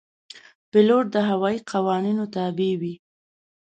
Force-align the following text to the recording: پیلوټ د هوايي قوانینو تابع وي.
پیلوټ 0.71 1.05
د 1.11 1.15
هوايي 1.29 1.59
قوانینو 1.71 2.23
تابع 2.35 2.71
وي. 2.81 2.93